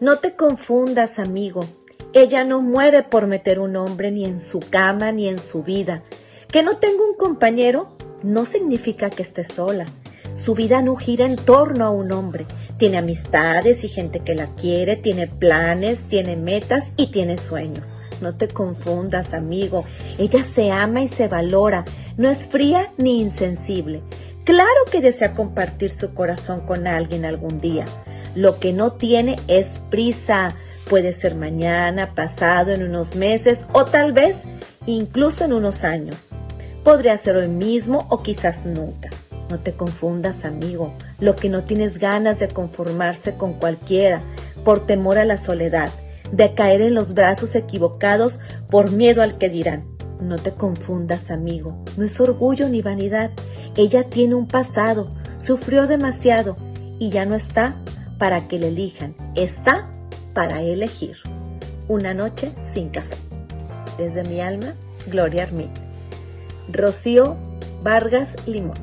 No 0.00 0.18
te 0.18 0.36
confundas, 0.36 1.18
amigo. 1.18 1.64
Ella 2.12 2.44
no 2.44 2.60
muere 2.60 3.02
por 3.02 3.26
meter 3.26 3.58
un 3.58 3.74
hombre 3.74 4.12
ni 4.12 4.24
en 4.24 4.38
su 4.38 4.60
cama 4.60 5.10
ni 5.10 5.28
en 5.28 5.40
su 5.40 5.64
vida. 5.64 6.04
Que 6.46 6.62
no 6.62 6.76
tenga 6.76 7.02
un 7.02 7.16
compañero 7.16 7.96
no 8.22 8.44
significa 8.44 9.10
que 9.10 9.22
esté 9.22 9.42
sola. 9.42 9.86
Su 10.36 10.54
vida 10.54 10.82
no 10.82 10.94
gira 10.94 11.26
en 11.26 11.34
torno 11.34 11.84
a 11.84 11.90
un 11.90 12.12
hombre. 12.12 12.46
Tiene 12.78 12.98
amistades 12.98 13.82
y 13.82 13.88
gente 13.88 14.20
que 14.20 14.36
la 14.36 14.46
quiere, 14.46 14.94
tiene 14.94 15.26
planes, 15.26 16.04
tiene 16.04 16.36
metas 16.36 16.92
y 16.96 17.10
tiene 17.10 17.36
sueños. 17.36 17.98
No 18.20 18.36
te 18.36 18.46
confundas, 18.46 19.34
amigo. 19.34 19.84
Ella 20.16 20.44
se 20.44 20.70
ama 20.70 21.02
y 21.02 21.08
se 21.08 21.26
valora. 21.26 21.84
No 22.16 22.30
es 22.30 22.46
fría 22.46 22.92
ni 22.98 23.20
insensible. 23.20 24.00
Claro 24.44 24.84
que 24.92 25.00
desea 25.00 25.34
compartir 25.34 25.90
su 25.90 26.14
corazón 26.14 26.60
con 26.60 26.86
alguien 26.86 27.24
algún 27.24 27.60
día. 27.60 27.84
Lo 28.38 28.60
que 28.60 28.72
no 28.72 28.92
tiene 28.92 29.34
es 29.48 29.78
prisa. 29.90 30.54
Puede 30.88 31.12
ser 31.12 31.34
mañana, 31.34 32.14
pasado, 32.14 32.70
en 32.70 32.84
unos 32.84 33.16
meses 33.16 33.66
o 33.72 33.84
tal 33.84 34.12
vez 34.12 34.44
incluso 34.86 35.44
en 35.44 35.52
unos 35.52 35.82
años. 35.82 36.28
Podría 36.84 37.16
ser 37.16 37.34
hoy 37.34 37.48
mismo 37.48 38.06
o 38.10 38.22
quizás 38.22 38.64
nunca. 38.64 39.10
No 39.50 39.58
te 39.58 39.72
confundas, 39.72 40.44
amigo. 40.44 40.94
Lo 41.18 41.34
que 41.34 41.48
no 41.48 41.64
tienes 41.64 41.98
ganas 41.98 42.38
de 42.38 42.46
conformarse 42.46 43.34
con 43.34 43.54
cualquiera 43.54 44.22
por 44.64 44.86
temor 44.86 45.18
a 45.18 45.24
la 45.24 45.36
soledad, 45.36 45.90
de 46.30 46.54
caer 46.54 46.82
en 46.82 46.94
los 46.94 47.14
brazos 47.14 47.56
equivocados 47.56 48.38
por 48.70 48.92
miedo 48.92 49.20
al 49.20 49.36
que 49.38 49.48
dirán. 49.48 49.82
No 50.22 50.38
te 50.38 50.52
confundas, 50.52 51.32
amigo. 51.32 51.84
No 51.96 52.04
es 52.04 52.20
orgullo 52.20 52.68
ni 52.68 52.82
vanidad. 52.82 53.32
Ella 53.76 54.04
tiene 54.04 54.36
un 54.36 54.46
pasado, 54.46 55.08
sufrió 55.40 55.88
demasiado 55.88 56.54
y 57.00 57.10
ya 57.10 57.24
no 57.24 57.34
está 57.34 57.74
para 58.18 58.46
que 58.46 58.58
le 58.58 58.68
elijan. 58.68 59.14
Está 59.34 59.88
para 60.34 60.60
elegir. 60.60 61.16
Una 61.88 62.12
noche 62.12 62.52
sin 62.62 62.90
café. 62.90 63.16
Desde 63.96 64.22
mi 64.24 64.40
alma, 64.40 64.74
Gloria 65.06 65.44
Armin. 65.44 65.70
Rocío 66.72 67.36
Vargas 67.82 68.36
Limón. 68.46 68.76